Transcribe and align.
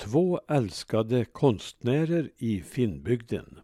Två 0.00 0.40
älskade 0.48 1.24
konstnärer 1.24 2.30
i 2.36 2.62
Finnbygden. 2.62 3.60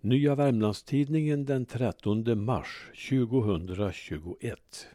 Nya 0.00 0.34
Värmlandstidningen 0.34 1.44
den 1.44 1.66
13 1.66 2.44
mars 2.44 2.90
2021. 3.08 4.86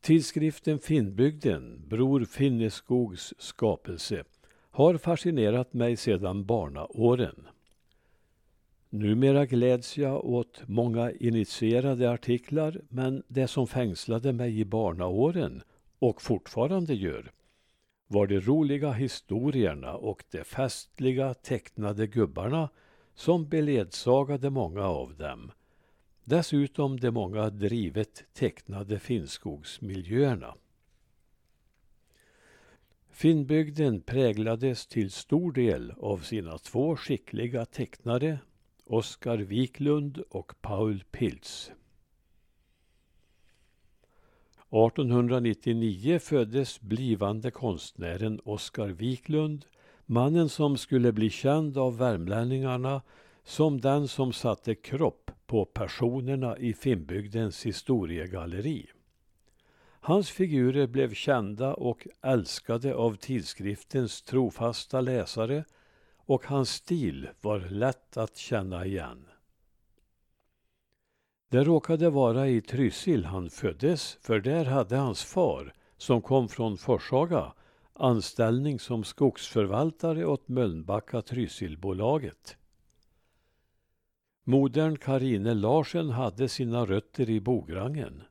Tidskriften 0.00 0.78
Finnbygden, 0.78 1.88
Bror 1.88 2.24
Finneskogs 2.24 3.34
skapelse, 3.38 4.24
har 4.70 4.98
fascinerat 4.98 5.72
mig 5.72 5.96
sedan 5.96 6.46
barnaåren. 6.46 7.46
Numera 8.90 9.46
gläds 9.46 9.98
jag 9.98 10.24
åt 10.24 10.62
många 10.68 11.10
initierade 11.10 12.10
artiklar 12.10 12.80
men 12.88 13.22
det 13.28 13.48
som 13.48 13.66
fängslade 13.66 14.32
mig 14.32 14.60
i 14.60 14.64
barnaåren 14.64 15.62
och 15.98 16.22
fortfarande 16.22 16.94
gör 16.94 17.32
var 18.06 18.26
de 18.26 18.40
roliga 18.40 18.92
historierna 18.92 19.94
och 19.94 20.24
de 20.30 20.44
festliga 20.44 21.34
tecknade 21.34 22.06
gubbarna 22.06 22.68
som 23.14 23.48
beledsagade 23.48 24.50
många 24.50 24.84
av 24.84 25.16
dem. 25.16 25.52
Dessutom 26.24 27.00
de 27.00 27.10
många 27.10 27.50
drivet 27.50 28.24
tecknade 28.32 28.98
Finnskogsmiljöerna. 28.98 30.54
Finnbygden 33.10 34.00
präglades 34.00 34.86
till 34.86 35.10
stor 35.10 35.52
del 35.52 35.90
av 35.90 36.18
sina 36.18 36.58
två 36.58 36.96
skickliga 36.96 37.64
tecknare 37.64 38.38
Oskar 38.84 39.38
Wiklund 39.38 40.18
och 40.18 40.52
Paul 40.60 41.04
Pilz. 41.10 41.72
1899 44.76 46.18
föddes 46.18 46.80
blivande 46.80 47.50
konstnären 47.50 48.40
Oskar 48.44 48.88
Wiklund, 48.88 49.64
mannen 50.06 50.48
som 50.48 50.76
skulle 50.76 51.12
bli 51.12 51.30
känd 51.30 51.78
av 51.78 51.98
värmlänningarna 51.98 53.02
som 53.44 53.80
den 53.80 54.08
som 54.08 54.32
satte 54.32 54.74
kropp 54.74 55.30
på 55.46 55.64
personerna 55.64 56.58
i 56.58 56.72
Finnbygdens 56.72 57.66
historiegalleri. 57.66 58.86
Hans 60.00 60.30
figurer 60.30 60.86
blev 60.86 61.14
kända 61.14 61.74
och 61.74 62.06
älskade 62.22 62.94
av 62.94 63.16
tidskriftens 63.16 64.22
trofasta 64.22 65.00
läsare 65.00 65.64
och 66.16 66.46
hans 66.46 66.70
stil 66.70 67.28
var 67.40 67.58
lätt 67.58 68.16
att 68.16 68.36
känna 68.36 68.86
igen. 68.86 69.26
Det 71.48 71.64
råkade 71.64 72.10
vara 72.10 72.48
i 72.48 72.60
Trysil 72.60 73.24
han 73.24 73.50
föddes, 73.50 74.18
för 74.20 74.40
där 74.40 74.64
hade 74.64 74.96
hans 74.96 75.24
far, 75.24 75.74
som 75.96 76.22
kom 76.22 76.48
från 76.48 76.78
Forshaga, 76.78 77.52
anställning 77.92 78.78
som 78.78 79.04
skogsförvaltare 79.04 80.26
åt 80.26 80.48
Mölnbacka 80.48 81.22
Trysilbolaget. 81.22 82.56
Modern 84.44 84.96
Karine 84.96 85.54
Larsen 85.54 86.10
hade 86.10 86.48
sina 86.48 86.86
rötter 86.86 87.30
i 87.30 87.40
Bograngen. 87.40 88.22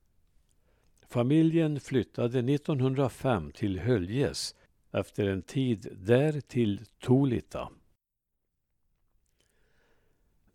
Familjen 1.10 1.80
flyttade 1.80 2.40
1905 2.40 3.52
till 3.52 3.80
Höljes 3.80 4.56
efter 4.92 5.28
en 5.28 5.42
tid 5.42 5.88
där 5.92 6.42
till 6.42 6.82
Tolita. 7.00 7.70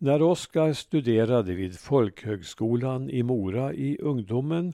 När 0.03 0.21
Oskar 0.21 0.73
studerade 0.73 1.53
vid 1.53 1.79
folkhögskolan 1.79 3.09
i 3.09 3.23
Mora 3.23 3.73
i 3.73 3.97
ungdomen 3.97 4.73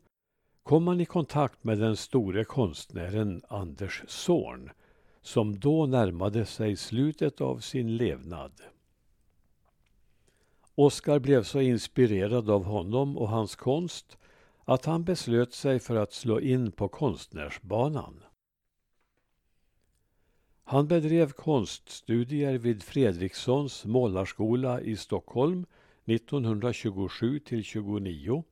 kom 0.63 0.87
han 0.87 1.01
i 1.01 1.05
kontakt 1.05 1.63
med 1.63 1.77
den 1.77 1.97
store 1.97 2.43
konstnären 2.43 3.41
Anders 3.47 4.03
Zorn 4.07 4.69
som 5.21 5.59
då 5.59 5.85
närmade 5.85 6.45
sig 6.45 6.75
slutet 6.75 7.41
av 7.41 7.59
sin 7.59 7.97
levnad. 7.97 8.51
Oskar 10.75 11.19
blev 11.19 11.43
så 11.43 11.61
inspirerad 11.61 12.49
av 12.49 12.63
honom 12.63 13.17
och 13.17 13.29
hans 13.29 13.55
konst 13.55 14.17
att 14.65 14.85
han 14.85 15.03
beslöt 15.03 15.53
sig 15.53 15.79
för 15.79 15.95
att 15.95 16.13
slå 16.13 16.39
in 16.39 16.71
på 16.71 16.87
konstnärsbanan. 16.87 18.23
Han 20.69 20.87
bedrev 20.87 21.31
konststudier 21.31 22.57
vid 22.57 22.83
Fredrikssons 22.83 23.85
målarskola 23.85 24.81
i 24.81 24.95
Stockholm 24.95 25.65
1927 26.05 27.39
till 27.39 27.63
29 27.63 28.43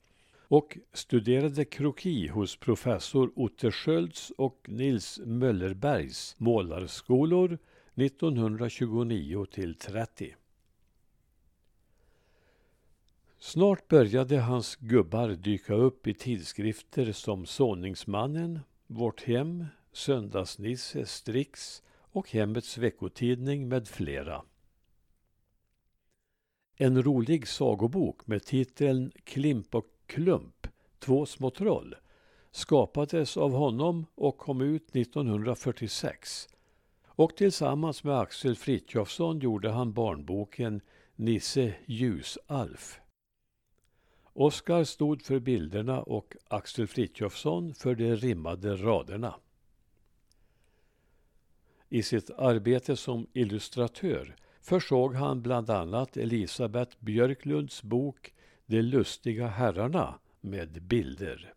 och 0.47 0.77
studerade 0.93 1.65
kroki 1.65 2.27
hos 2.27 2.55
professor 2.55 3.31
Otte 3.35 3.71
Skölds 3.71 4.31
och 4.37 4.65
Nils 4.67 5.19
Möllerbergs 5.25 6.35
målarskolor 6.37 7.57
1929 7.95 9.45
till 9.45 9.75
30. 9.75 10.35
Snart 13.39 13.87
började 13.87 14.39
hans 14.39 14.75
gubbar 14.75 15.29
dyka 15.29 15.73
upp 15.73 16.07
i 16.07 16.13
tidskrifter 16.13 17.11
som 17.11 17.45
Såningsmannen, 17.45 18.59
Vårt 18.87 19.23
Hem, 19.23 19.65
Söndagsnisse, 19.91 21.05
Strix 21.05 21.81
och 22.15 22.31
Hemmets 22.31 22.77
veckotidning 22.77 23.67
med 23.67 23.87
flera. 23.87 24.43
En 26.75 27.03
rolig 27.03 27.47
sagobok 27.47 28.27
med 28.27 28.43
titeln 28.43 29.11
Klimp 29.23 29.75
och 29.75 29.85
Klump, 30.05 30.67
två 30.99 31.25
små 31.25 31.49
troll 31.49 31.95
skapades 32.51 33.37
av 33.37 33.51
honom 33.51 34.05
och 34.15 34.37
kom 34.37 34.61
ut 34.61 34.95
1946. 34.95 36.47
Och 37.05 37.35
tillsammans 37.35 38.03
med 38.03 38.19
Axel 38.19 38.55
Frithiofsson 38.55 39.39
gjorde 39.39 39.69
han 39.69 39.93
barnboken 39.93 40.81
Nisse 41.15 41.73
Ljusalf. 41.85 42.99
Oskar 44.23 44.83
stod 44.83 45.21
för 45.21 45.39
bilderna 45.39 46.01
och 46.01 46.35
Axel 46.47 46.87
Frithiofsson 46.87 47.73
för 47.73 47.95
de 47.95 48.15
rimmade 48.15 48.75
raderna. 48.75 49.35
I 51.89 52.03
sitt 52.03 52.29
arbete 52.29 52.95
som 52.95 53.27
illustratör 53.33 54.35
försåg 54.61 55.15
han 55.15 55.41
bland 55.41 55.69
annat 55.69 56.17
Elisabeth 56.17 56.97
Björklunds 56.99 57.83
bok 57.83 58.33
De 58.65 58.81
lustiga 58.81 59.47
herrarna 59.47 60.19
med 60.41 60.81
bilder. 60.81 61.53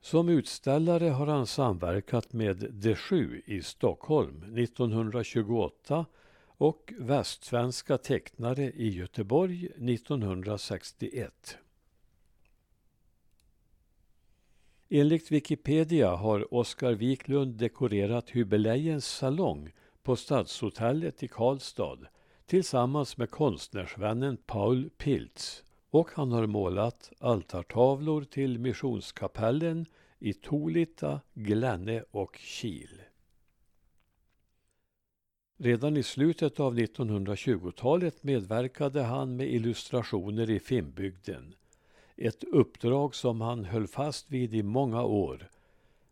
Som 0.00 0.28
utställare 0.28 1.08
har 1.08 1.26
han 1.26 1.46
samverkat 1.46 2.32
med 2.32 2.56
De 2.56 2.94
Sju 2.94 3.42
i 3.46 3.62
Stockholm 3.62 4.58
1928 4.58 6.06
och 6.44 6.92
Västsvenska 6.98 7.98
tecknare 7.98 8.62
i 8.64 8.88
Göteborg 8.88 9.66
1961. 9.66 11.58
Enligt 14.94 15.30
Wikipedia 15.30 16.14
har 16.14 16.54
Oskar 16.54 16.92
Wiklund 16.92 17.54
dekorerat 17.54 18.30
Hybelejens 18.30 19.06
salong 19.06 19.72
på 20.02 20.16
Stadshotellet 20.16 21.22
i 21.22 21.28
Karlstad 21.28 21.98
tillsammans 22.46 23.16
med 23.16 23.30
konstnärsvännen 23.30 24.36
Paul 24.36 24.90
Pilz 24.90 25.64
och 25.90 26.10
han 26.14 26.32
har 26.32 26.46
målat 26.46 27.12
altartavlor 27.18 28.24
till 28.24 28.58
Missionskapellen 28.58 29.86
i 30.18 30.32
Tolita, 30.32 31.20
Glänne 31.34 32.04
och 32.10 32.36
Kil. 32.36 33.02
Redan 35.58 35.96
i 35.96 36.02
slutet 36.02 36.60
av 36.60 36.78
1920-talet 36.78 38.22
medverkade 38.22 39.02
han 39.02 39.36
med 39.36 39.52
illustrationer 39.52 40.50
i 40.50 40.60
Finnbygden 40.60 41.54
ett 42.26 42.44
uppdrag 42.44 43.14
som 43.14 43.40
han 43.40 43.64
höll 43.64 43.86
fast 43.86 44.30
vid 44.30 44.54
i 44.54 44.62
många 44.62 45.02
år. 45.02 45.48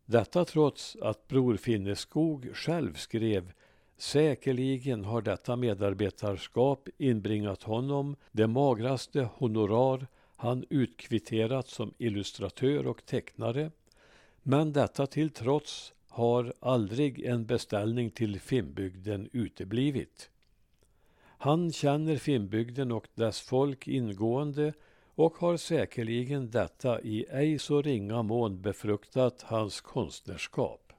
Detta 0.06 0.44
trots 0.44 0.96
att 1.02 1.28
Bror 1.28 1.56
Finneskog 1.56 2.50
själv 2.54 2.94
skrev 2.94 3.52
Säkerligen 3.96 5.04
har 5.04 5.22
detta 5.22 5.56
medarbetarskap 5.56 6.88
inbringat 6.98 7.62
honom 7.62 8.16
det 8.32 8.46
magraste 8.46 9.28
honorar 9.34 10.06
han 10.36 10.64
utkvitterat 10.70 11.68
som 11.68 11.94
illustratör 11.98 12.86
och 12.86 13.06
tecknare. 13.06 13.70
Men 14.42 14.72
detta 14.72 15.06
till 15.06 15.30
trots 15.30 15.92
har 16.08 16.52
aldrig 16.60 17.24
en 17.24 17.46
beställning 17.46 18.10
till 18.10 18.40
Finnbygden 18.40 19.28
uteblivit. 19.32 20.30
Han 21.22 21.72
känner 21.72 22.16
Finnbygden 22.16 22.92
och 22.92 23.06
dess 23.14 23.40
folk 23.40 23.88
ingående 23.88 24.72
och 25.20 25.36
har 25.36 25.56
säkerligen 25.56 26.50
detta 26.50 27.00
i 27.00 27.26
ej 27.30 27.58
så 27.58 27.82
ringa 27.82 28.22
mån 28.22 28.62
befruktat 28.62 29.42
hans 29.42 29.80
konstnärskap. 29.80 30.92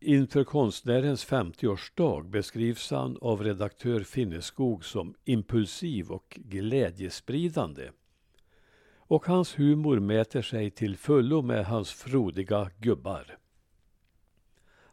Inför 0.00 0.44
konstnärens 0.44 1.26
50-årsdag 1.26 2.30
beskrivs 2.30 2.90
han 2.90 3.18
av 3.20 3.44
redaktör 3.44 4.00
Finneskog 4.00 4.84
som 4.84 5.14
impulsiv 5.24 6.10
och 6.10 6.38
glädjespridande. 6.44 7.90
och 9.06 9.26
hans 9.26 9.58
humor 9.58 10.00
mäter 10.00 10.42
sig 10.42 10.70
till 10.70 10.96
fullo 10.96 11.42
med 11.42 11.66
hans 11.66 11.92
frodiga 11.92 12.70
gubbar. 12.78 13.38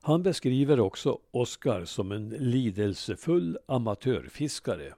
Han 0.01 0.23
beskriver 0.23 0.79
också 0.79 1.19
Oscar 1.31 1.85
som 1.85 2.11
en 2.11 2.29
lidelsefull 2.29 3.57
amatörfiskare. 3.65 4.93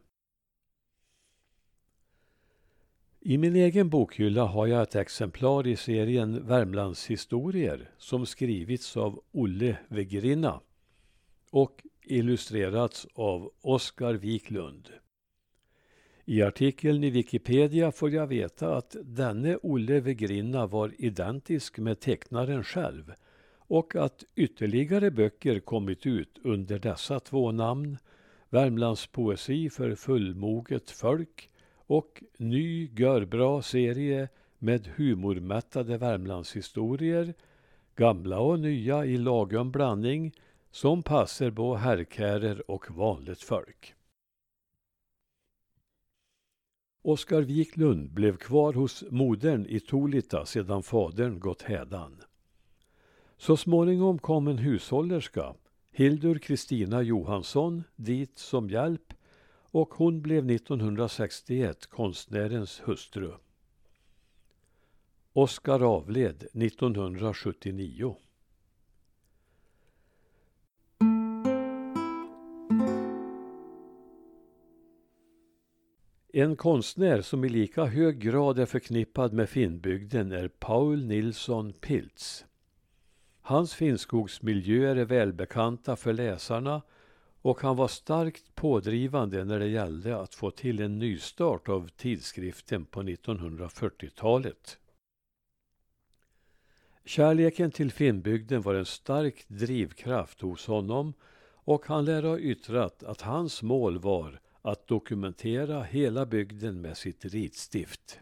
I 3.25 3.37
min 3.37 3.55
egen 3.55 3.89
bokhylla 3.89 4.45
har 4.45 4.67
jag 4.67 4.81
ett 4.81 4.95
exemplar 4.95 5.67
i 5.67 5.75
serien 5.75 6.47
Värmlandshistorier 6.47 7.89
som 7.97 8.25
skrivits 8.25 8.97
av 8.97 9.23
Olle 9.31 9.77
Wegrinna 9.87 10.59
och 11.49 11.83
illustrerats 12.05 13.07
av 13.13 13.51
Oskar 13.61 14.13
Wiklund. 14.13 14.89
I 16.25 16.41
artikeln 16.41 17.03
i 17.03 17.09
Wikipedia 17.09 17.91
får 17.91 18.11
jag 18.11 18.27
veta 18.27 18.75
att 18.75 18.95
denne 19.03 19.57
Olle 19.63 19.99
Wegrinna 19.99 20.67
var 20.67 20.91
identisk 20.97 21.79
med 21.79 21.99
tecknaren 21.99 22.63
själv 22.63 23.13
och 23.57 23.95
att 23.95 24.23
ytterligare 24.35 25.11
böcker 25.11 25.59
kommit 25.59 26.05
ut 26.05 26.39
under 26.43 26.79
dessa 26.79 27.19
två 27.19 27.51
namn 27.51 27.97
Värmlands 28.49 29.07
poesi 29.07 29.69
för 29.69 29.95
fullmoget 29.95 30.91
folk 30.91 31.49
och 31.87 32.23
ny 32.37 32.89
görbra 32.95 33.61
serie 33.61 34.29
med 34.59 34.87
humormättade 34.95 35.97
Värmlandshistorier, 35.97 37.33
gamla 37.95 38.39
och 38.39 38.59
nya 38.59 39.05
i 39.05 39.17
lagom 39.17 39.71
blandning 39.71 40.33
som 40.71 41.03
passar 41.03 41.51
på 41.51 41.75
herrkärer 41.75 42.71
och 42.71 42.91
vanligt 42.91 43.41
folk. 43.41 43.93
Oskar 47.01 47.41
Wiklund 47.41 48.11
blev 48.11 48.37
kvar 48.37 48.73
hos 48.73 49.03
modern 49.09 49.65
i 49.65 49.79
Tolita 49.79 50.45
sedan 50.45 50.83
fadern 50.83 51.39
gått 51.39 51.61
hädan. 51.61 52.21
Så 53.37 53.57
småningom 53.57 54.19
kom 54.19 54.47
en 54.47 54.57
hushållerska, 54.57 55.53
Hildur 55.91 56.39
Kristina 56.39 57.01
Johansson, 57.01 57.83
dit 57.95 58.39
som 58.39 58.69
hjälp 58.69 59.13
och 59.73 59.93
hon 59.93 60.21
blev 60.21 60.51
1961 60.51 61.87
konstnärens 61.87 62.81
hustru. 62.85 63.31
Oskar 65.33 65.79
avled 65.79 66.43
1979. 66.53 68.15
En 76.33 76.55
konstnär 76.55 77.21
som 77.21 77.43
i 77.43 77.49
lika 77.49 77.85
hög 77.85 78.19
grad 78.19 78.59
är 78.59 78.65
förknippad 78.65 79.33
med 79.33 79.49
Finnbygden 79.49 80.31
är 80.31 80.47
Paul 80.47 81.05
Nilsson 81.05 81.73
Pilz. 81.73 82.45
Hans 83.41 83.73
finnskogsmiljöer 83.73 84.95
är 84.95 85.05
välbekanta 85.05 85.95
för 85.95 86.13
läsarna 86.13 86.81
och 87.43 87.61
han 87.61 87.75
var 87.75 87.87
starkt 87.87 88.55
pådrivande 88.55 89.45
när 89.45 89.59
det 89.59 89.67
gällde 89.67 90.17
att 90.17 90.35
få 90.35 90.51
till 90.51 90.79
en 90.79 90.99
nystart 90.99 91.69
av 91.69 91.87
tidskriften 91.87 92.85
på 92.85 93.03
1940-talet. 93.03 94.77
Kärleken 97.05 97.71
till 97.71 97.91
Finnbygden 97.91 98.61
var 98.61 98.75
en 98.75 98.85
stark 98.85 99.45
drivkraft 99.47 100.41
hos 100.41 100.67
honom 100.67 101.13
och 101.45 101.85
han 101.85 102.05
lär 102.05 102.23
ha 102.23 102.39
yttrat 102.39 103.03
att 103.03 103.21
hans 103.21 103.63
mål 103.63 103.99
var 103.99 104.39
att 104.61 104.87
dokumentera 104.87 105.83
hela 105.83 106.25
bygden 106.25 106.81
med 106.81 106.97
sitt 106.97 107.25
ritstift. 107.25 108.19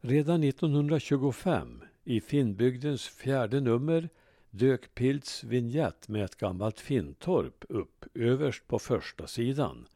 Redan 0.00 0.42
1925, 0.44 1.82
i 2.04 2.20
Finnbygdens 2.20 3.08
fjärde 3.08 3.60
nummer, 3.60 4.08
dök 4.56 4.94
Pilts 4.94 5.44
vignett 5.44 6.08
med 6.08 6.24
ett 6.24 6.36
gammalt 6.36 6.80
Finntorp 6.80 7.64
upp 7.68 8.04
överst 8.14 8.66
på 8.66 8.78
första 8.78 9.26
sidan. 9.26 9.86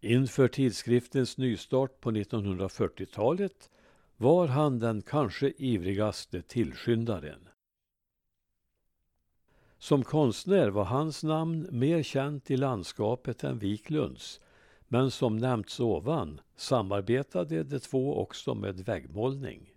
Inför 0.00 0.48
tidskriftens 0.48 1.38
nystart 1.38 2.00
på 2.00 2.10
1940-talet 2.10 3.70
var 4.16 4.46
han 4.46 4.78
den 4.78 5.02
kanske 5.02 5.52
ivrigaste 5.56 6.42
tillskyndaren. 6.42 7.48
Som 9.78 10.04
konstnär 10.04 10.68
var 10.68 10.84
hans 10.84 11.24
namn 11.24 11.68
mer 11.70 12.02
känt 12.02 12.50
i 12.50 12.56
landskapet 12.56 13.44
än 13.44 13.58
Wiklunds 13.58 14.40
men 14.88 15.10
som 15.10 15.36
nämnts 15.36 15.80
ovan 15.80 16.40
samarbetade 16.56 17.62
de 17.62 17.78
två 17.78 18.20
också 18.20 18.54
med 18.54 18.80
väggmålning. 18.80 19.72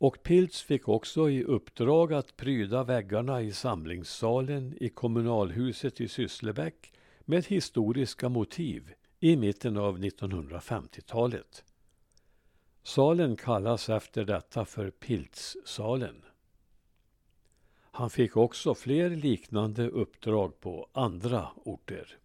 Och 0.00 0.22
Pilz 0.22 0.62
fick 0.62 0.88
också 0.88 1.30
i 1.30 1.44
uppdrag 1.44 2.12
att 2.12 2.36
pryda 2.36 2.84
väggarna 2.84 3.42
i 3.42 3.52
samlingssalen 3.52 4.74
i 4.80 4.88
kommunalhuset 4.88 6.00
i 6.00 6.08
Sysslebäck 6.08 6.92
med 7.20 7.46
historiska 7.46 8.28
motiv 8.28 8.92
i 9.18 9.36
mitten 9.36 9.76
av 9.76 9.98
1950-talet. 9.98 11.64
Salen 12.82 13.36
kallas 13.36 13.88
efter 13.88 14.24
detta 14.24 14.64
för 14.64 14.90
Piltzsalen. 14.90 16.22
Han 17.80 18.10
fick 18.10 18.36
också 18.36 18.74
fler 18.74 19.10
liknande 19.10 19.88
uppdrag 19.88 20.60
på 20.60 20.88
andra 20.92 21.48
orter. 21.56 22.18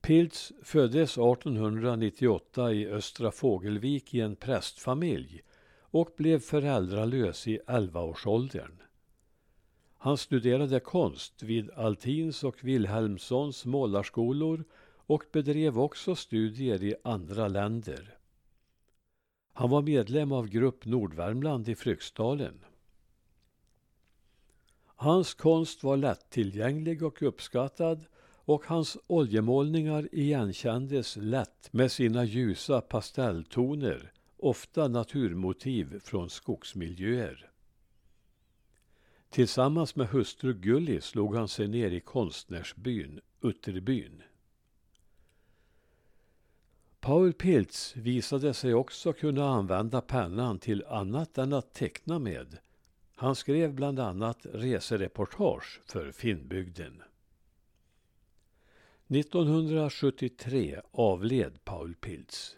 Pilz 0.00 0.52
föddes 0.62 1.10
1898 1.10 2.72
i 2.72 2.86
Östra 2.86 3.30
Fågelvik 3.30 4.14
i 4.14 4.20
en 4.20 4.36
prästfamilj 4.36 5.42
och 5.90 6.14
blev 6.16 6.40
föräldralös 6.40 7.48
i 7.48 7.58
11-årsåldern. 7.66 8.82
Han 9.98 10.18
studerade 10.18 10.80
konst 10.80 11.42
vid 11.42 11.70
Altins 11.70 12.44
och 12.44 12.64
Wilhelmssons 12.64 13.66
målarskolor 13.66 14.64
och 14.96 15.24
bedrev 15.32 15.78
också 15.78 16.14
studier 16.14 16.82
i 16.82 16.94
andra 17.04 17.48
länder. 17.48 18.18
Han 19.52 19.70
var 19.70 19.82
medlem 19.82 20.32
av 20.32 20.48
Grupp 20.48 20.84
Nordvärmland 20.84 21.68
i 21.68 21.74
Fryksdalen. 21.74 22.64
Hans 24.86 25.34
konst 25.34 25.84
var 25.84 25.96
lättillgänglig 25.96 27.02
och 27.02 27.22
uppskattad 27.22 28.04
och 28.48 28.64
hans 28.66 28.98
oljemålningar 29.06 30.08
igenkändes 30.12 31.16
lätt 31.16 31.72
med 31.72 31.92
sina 31.92 32.24
ljusa 32.24 32.80
pastelltoner, 32.80 34.12
ofta 34.38 34.88
naturmotiv 34.88 36.00
från 36.00 36.30
skogsmiljöer. 36.30 37.50
Tillsammans 39.30 39.96
med 39.96 40.08
hustru 40.08 40.54
Gulli 40.54 41.00
slog 41.00 41.36
han 41.36 41.48
sig 41.48 41.68
ner 41.68 41.90
i 41.90 42.00
konstnärsbyn 42.00 43.20
Utterbyn. 43.40 44.22
Paul 47.00 47.32
Pilz 47.32 47.96
visade 47.96 48.54
sig 48.54 48.74
också 48.74 49.12
kunna 49.12 49.48
använda 49.48 50.00
pennan 50.00 50.58
till 50.58 50.84
annat 50.84 51.38
än 51.38 51.52
att 51.52 51.74
teckna 51.74 52.18
med 52.18 52.58
han 53.20 53.34
skrev 53.34 53.74
bland 53.74 53.98
annat 53.98 54.46
resereportage 54.52 55.80
för 55.84 56.12
Finnbygden. 56.12 57.02
1973 59.08 60.80
avled 60.90 61.64
Paul 61.64 61.94
Pilz. 61.94 62.56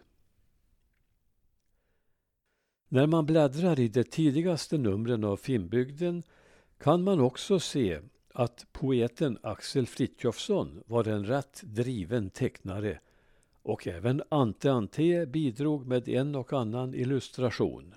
När 2.93 3.07
man 3.07 3.25
bläddrar 3.25 3.79
i 3.79 3.87
de 3.87 4.03
tidigaste 4.03 4.77
numren 4.77 5.23
av 5.23 5.37
Finnbygden 5.37 6.23
kan 6.77 7.03
man 7.03 7.19
också 7.19 7.59
se 7.59 7.99
att 8.33 8.65
poeten 8.71 9.37
Axel 9.43 9.87
Fritjofsson 9.87 10.83
var 10.85 11.07
en 11.07 11.25
rätt 11.25 11.61
driven 11.63 12.29
tecknare 12.29 12.99
och 13.61 13.87
även 13.87 14.23
Ante 14.29 14.71
Ante 14.71 15.25
bidrog 15.25 15.87
med 15.87 16.07
en 16.07 16.35
och 16.35 16.53
annan 16.53 16.93
illustration. 16.93 17.93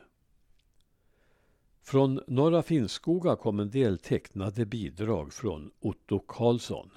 Från 1.83 2.21
Norra 2.27 2.63
Finnskoga 2.63 3.37
kom 3.37 3.61
en 3.61 3.71
del 3.71 3.99
tecknade 3.99 4.67
bidrag 4.67 5.33
från 5.33 5.71
Otto 5.81 6.19
Karlsson. 6.19 6.91